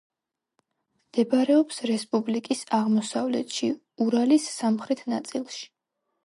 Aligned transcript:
მდებარეობს 1.09 1.77
რესპუბლიკის 1.91 2.63
აღმოსავლეთში, 2.79 3.71
ურალის 4.07 4.49
სამხრეთ 4.57 5.05
ნაწილში. 5.15 5.63